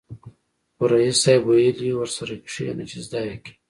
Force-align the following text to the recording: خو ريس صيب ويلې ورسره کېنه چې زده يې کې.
خو 0.75 0.83
ريس 0.91 1.17
صيب 1.25 1.43
ويلې 1.47 1.91
ورسره 1.95 2.33
کېنه 2.49 2.83
چې 2.91 2.97
زده 3.05 3.19
يې 3.27 3.35
کې. 3.43 3.51